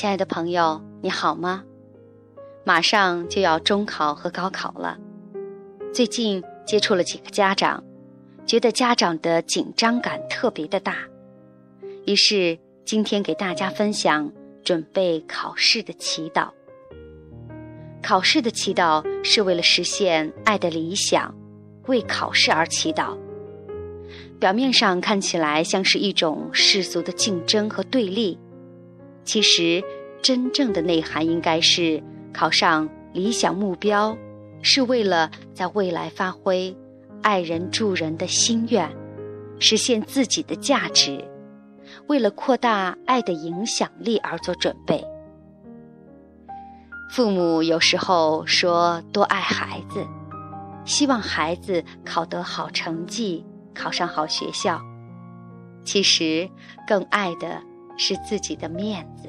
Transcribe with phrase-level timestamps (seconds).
[0.00, 1.62] 亲爱的朋友，你好吗？
[2.64, 4.96] 马上就要中考和高考了，
[5.92, 7.84] 最近接触了几个家长，
[8.46, 10.96] 觉得家长的紧张感特别的大，
[12.06, 14.32] 于是今天给大家分享
[14.64, 16.48] 准备考试的祈祷。
[18.02, 21.34] 考试的祈祷是为了实现爱的理想，
[21.88, 23.14] 为考试而祈祷。
[24.38, 28.38] 表面上看起来像是一种世俗的竞争和对立。
[29.30, 29.80] 其实，
[30.20, 34.18] 真正的内涵应该是考上理想目标，
[34.60, 36.76] 是为了在未来发挥
[37.22, 38.90] 爱人助人的心愿，
[39.60, 41.24] 实现自己的价值，
[42.08, 45.00] 为了扩大爱的影响力而做准备。
[47.12, 50.04] 父母有时候说多爱孩子，
[50.84, 54.82] 希望孩子考得好成绩，考上好学校。
[55.84, 56.50] 其实，
[56.84, 57.69] 更爱的。
[58.02, 59.28] 是自己的面子。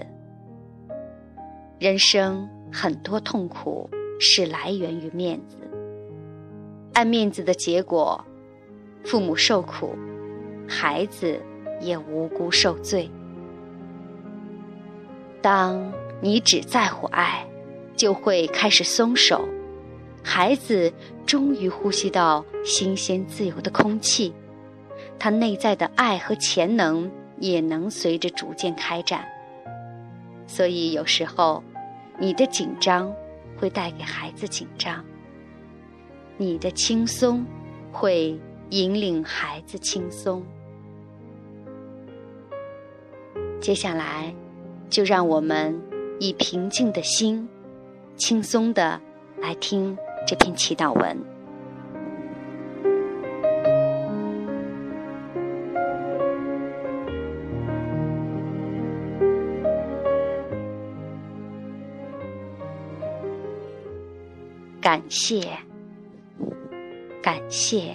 [1.77, 5.57] 人生很多痛苦是来源于面子，
[6.93, 8.23] 爱面子的结果，
[9.03, 9.93] 父母受苦，
[10.69, 11.37] 孩子
[11.81, 13.11] 也无辜受罪。
[15.41, 17.45] 当你只在乎爱，
[17.97, 19.43] 就会开始松手，
[20.23, 20.93] 孩子
[21.25, 24.33] 终于呼吸到新鲜自由的空气，
[25.19, 27.11] 他内在的爱和潜能。
[27.41, 29.27] 也能随着逐渐开展，
[30.45, 31.63] 所以有时候，
[32.19, 33.11] 你的紧张
[33.57, 35.03] 会带给孩子紧张，
[36.37, 37.43] 你的轻松
[37.91, 38.39] 会
[38.69, 40.43] 引领孩子轻松。
[43.59, 44.31] 接下来，
[44.87, 45.81] 就让我们
[46.19, 47.49] 以平静的心，
[48.15, 49.01] 轻松的
[49.39, 51.17] 来听这篇祈祷文。
[65.11, 65.45] 谢，
[67.21, 67.93] 感谢，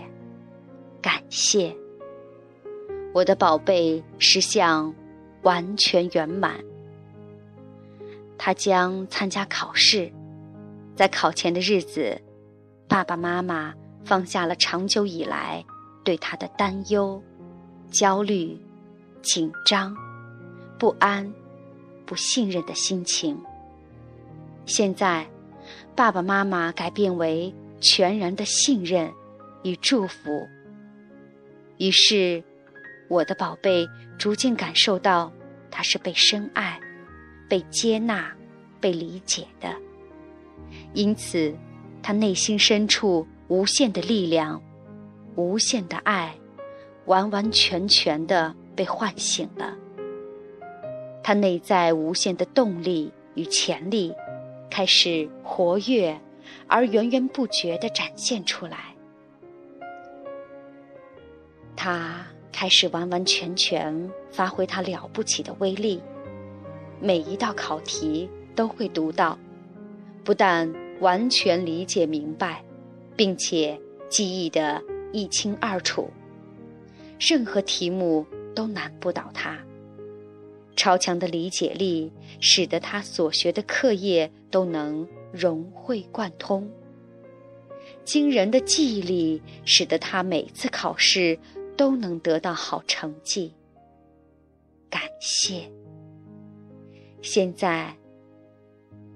[1.00, 1.74] 感谢！
[3.14, 4.94] 我的宝贝实相
[5.40, 6.62] 完全圆满。
[8.36, 10.12] 他将参加考试，
[10.94, 12.20] 在考前的日子，
[12.86, 13.72] 爸爸妈妈
[14.04, 15.64] 放下了长久以来
[16.04, 17.20] 对他的担忧、
[17.90, 18.60] 焦虑、
[19.22, 19.96] 紧张、
[20.78, 21.32] 不安、
[22.04, 23.42] 不信任的心情。
[24.66, 25.26] 现在。
[25.94, 29.12] 爸爸妈妈改变为全然的信任
[29.62, 30.46] 与祝福，
[31.78, 32.42] 于是，
[33.08, 33.86] 我的宝贝
[34.18, 35.32] 逐渐感受到
[35.70, 36.80] 他是被深爱、
[37.48, 38.32] 被接纳、
[38.80, 39.74] 被理解的。
[40.94, 41.54] 因此，
[42.02, 44.60] 他内心深处无限的力量、
[45.34, 46.34] 无限的爱，
[47.04, 49.76] 完完全全的被唤醒了。
[51.22, 54.14] 他内在无限的动力与潜力。
[54.70, 56.18] 开始活跃，
[56.66, 58.94] 而源源不绝地展现出来。
[61.74, 66.02] 他开始完完全全发挥他了不起的威力，
[67.00, 69.38] 每一道考题都会读到，
[70.24, 72.64] 不但完全理解明白，
[73.14, 73.78] 并且
[74.08, 76.10] 记忆得一清二楚，
[77.20, 79.58] 任何题目都难不倒他。
[80.76, 86.70] 超强的理解力使得他所学的课业都能融会贯通，
[88.04, 91.38] 惊人的记忆力使得他每次考试
[91.76, 93.52] 都能得到好成绩。
[94.88, 95.68] 感谢！
[97.22, 97.96] 现在，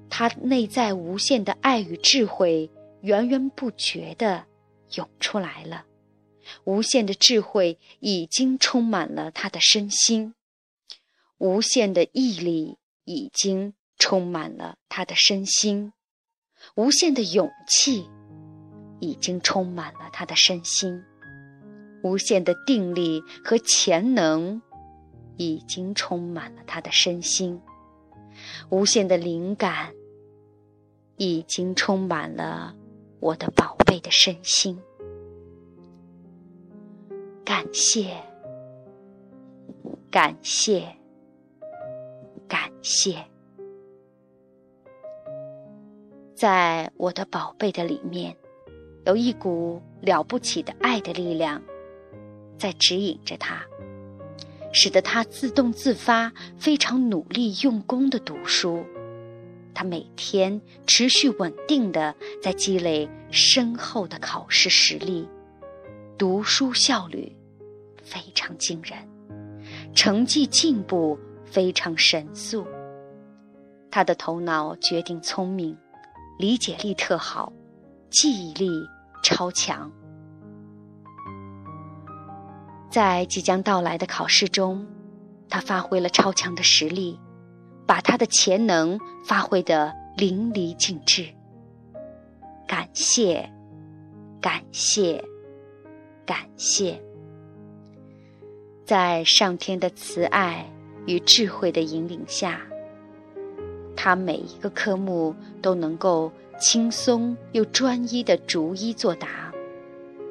[0.08, 2.68] 他内在无限的爱与智慧
[3.02, 4.44] 源源不绝的
[4.94, 5.84] 涌出来了，
[6.64, 10.34] 无限的智慧已经充满了他的身心。
[11.40, 15.90] 无限的毅力已经充满了他的身心，
[16.74, 18.06] 无限的勇气
[19.00, 21.02] 已经充满了他的身心，
[22.02, 24.60] 无限的定力和潜能
[25.38, 27.58] 已经充满了他的身心，
[28.68, 29.94] 无限的灵感
[31.16, 32.76] 已经充满了
[33.18, 34.78] 我的宝贝的身心。
[37.46, 38.14] 感谢，
[40.10, 40.99] 感谢。
[42.50, 43.24] 感谢，
[46.34, 48.36] 在我的宝贝的里面，
[49.06, 51.62] 有一股了不起的爱的力量，
[52.58, 53.64] 在指引着他，
[54.72, 58.84] 使得他自动自发、非常努力用功的读书。
[59.72, 62.12] 他每天持续稳定的
[62.42, 65.28] 在积累深厚的考试实力，
[66.18, 67.32] 读书效率
[68.02, 68.98] 非常惊人，
[69.94, 71.16] 成绩进步。
[71.50, 72.64] 非常神速，
[73.90, 75.76] 他的头脑决定聪明，
[76.38, 77.52] 理解力特好，
[78.08, 78.70] 记忆力
[79.22, 79.90] 超强。
[82.90, 84.86] 在即将到来的考试中，
[85.48, 87.18] 他发挥了超强的实力，
[87.86, 91.26] 把他的潜能发挥得淋漓尽致。
[92.66, 93.48] 感谢，
[94.40, 95.24] 感谢，
[96.24, 97.00] 感谢！
[98.84, 100.64] 在上天的慈爱
[101.06, 102.60] 与智慧的引领下，
[103.96, 109.28] 他每一个科目都能够轻松又专一的逐一作答。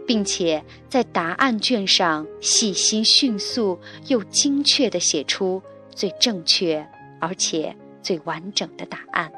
[0.09, 5.61] 并且在答案卷上细心、迅速又精确的写出
[5.91, 6.83] 最正确
[7.21, 9.31] 而且最完整的答案。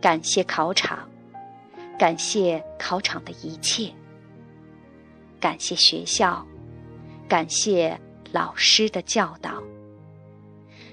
[0.00, 1.08] 感谢考场，
[1.98, 3.90] 感谢考场的一切，
[5.40, 6.46] 感谢学校，
[7.28, 8.00] 感谢
[8.34, 9.62] 老师的教导，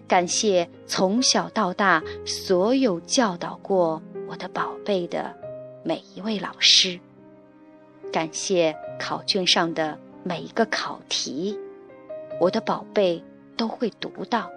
[0.07, 5.35] 感谢从小到大所有教导过我的宝贝的
[5.83, 6.99] 每一位老师。
[8.13, 11.57] 感谢考卷上的每一个考题，
[12.39, 13.23] 我的宝贝
[13.57, 14.47] 都会读到。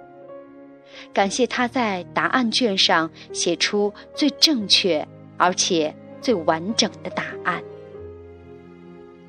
[1.15, 5.09] 感谢他在答案卷上写出最正确
[5.39, 7.65] 而且最完整的答案。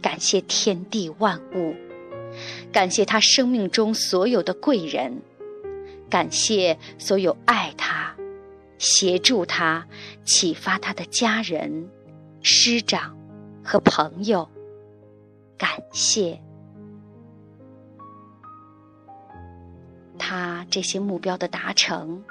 [0.01, 1.73] 感谢天地万物，
[2.71, 5.21] 感谢他生命中所有的贵人，
[6.09, 8.15] 感谢所有爱他、
[8.77, 9.87] 协助他、
[10.23, 11.89] 启发他的家人、
[12.41, 13.15] 师长。
[13.67, 14.47] 和朋友，
[15.57, 16.39] 感谢
[20.19, 22.23] 他这些目标的达成，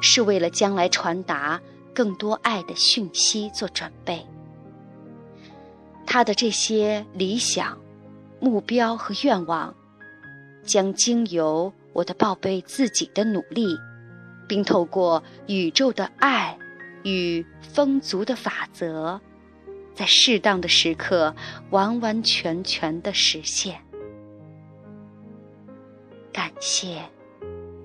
[0.00, 1.60] 是为了将来传达
[1.94, 4.26] 更多爱的讯息做准备。
[6.06, 7.78] 他的这些理想、
[8.40, 9.74] 目标和愿望，
[10.62, 13.76] 将经由我的宝贝自己的努力，
[14.46, 16.58] 并透过宇宙的爱
[17.02, 19.20] 与丰足的法则。
[19.94, 21.34] 在适当的时刻，
[21.70, 23.80] 完完全全的实现。
[26.32, 27.02] 感谢，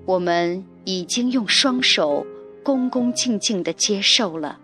[0.05, 2.23] 我们已经用双手
[2.63, 4.59] 恭恭敬敬的接受了。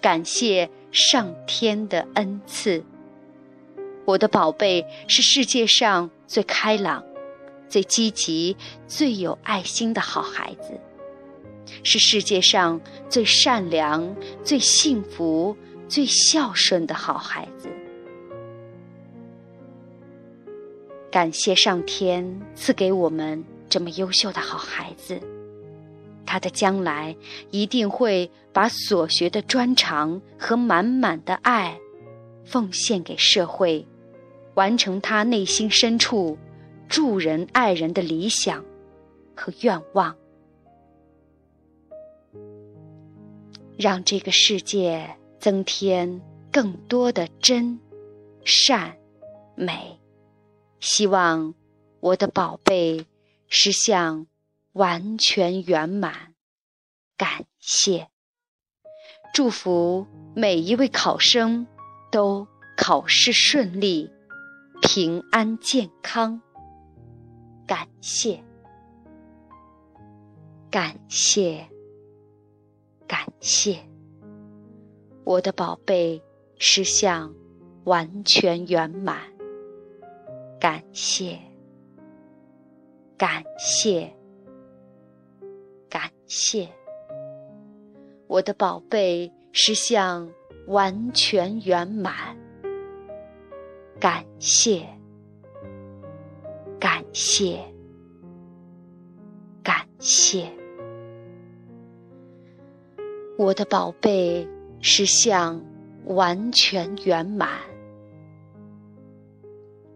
[0.00, 2.84] 感谢上天的恩赐。
[4.10, 7.04] 我的宝贝是世界上最开朗、
[7.68, 10.78] 最积极、最有爱心的好孩子，
[11.82, 15.56] 是世界上最善良、最幸福。
[15.88, 17.68] 最孝顺的好孩子，
[21.10, 25.20] 感谢上天赐给我们这么优秀的好孩子，
[26.24, 27.16] 他的将来
[27.50, 31.76] 一定会把所学的专长和满满的爱
[32.44, 33.84] 奉献给社会，
[34.60, 36.36] 完成他内心深处
[36.86, 38.62] 助人爱人的理想
[39.34, 40.14] 和愿望，
[43.78, 45.16] 让这个世界。
[45.40, 46.20] 增添
[46.52, 47.80] 更多的真、
[48.44, 48.98] 善、
[49.54, 49.98] 美，
[50.80, 51.54] 希望
[52.00, 53.06] 我的宝贝
[53.48, 54.26] 实相
[54.72, 56.34] 完全圆满。
[57.16, 58.10] 感谢，
[59.32, 61.66] 祝福每一位考生
[62.12, 62.46] 都
[62.76, 64.10] 考试顺利、
[64.80, 66.40] 平安健康。
[67.66, 68.42] 感谢，
[70.70, 71.68] 感谢，
[73.06, 73.78] 感谢。
[75.24, 76.20] 我的宝贝，
[76.56, 77.32] 是像
[77.84, 79.20] 完全圆满。
[80.58, 81.38] 感谢，
[83.16, 84.12] 感谢，
[85.88, 86.68] 感谢。
[88.26, 90.28] 我的宝贝，是像
[90.66, 92.36] 完全圆满。
[94.00, 94.88] 感谢，
[96.80, 97.60] 感谢，
[99.62, 100.50] 感谢。
[103.38, 104.48] 我的宝贝。
[104.82, 105.62] 实相
[106.06, 107.50] 完全圆满，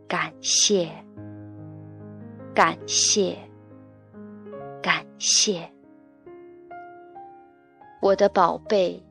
[0.06, 0.90] 感谢，
[2.54, 3.34] 感谢，
[4.82, 5.66] 感谢，
[8.02, 9.02] 我的宝贝，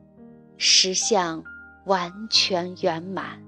[0.56, 1.42] 实相
[1.86, 3.42] 完全圆满，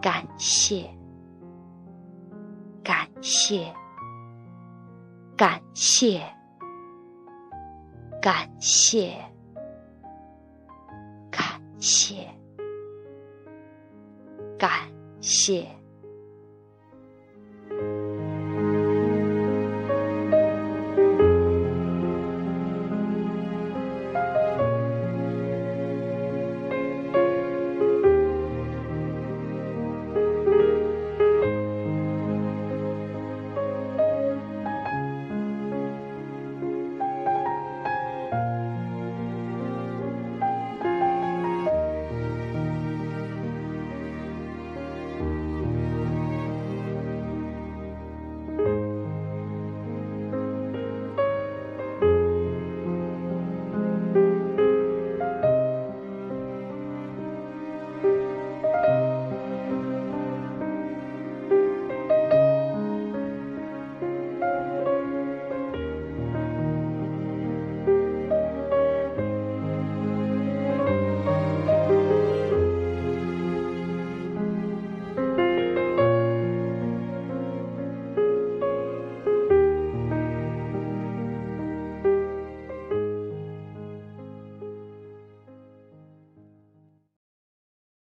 [0.00, 0.88] 感谢，
[2.82, 3.72] 感谢，
[5.36, 6.22] 感谢，
[8.20, 9.28] 感谢。
[11.30, 12.26] 感谢，
[14.58, 14.70] 感
[15.20, 15.77] 谢。